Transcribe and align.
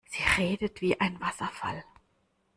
Sie 0.09 0.23
redet 0.39 0.81
wie 0.81 0.99
ein 0.99 1.19
Wasserfall. 1.21 1.83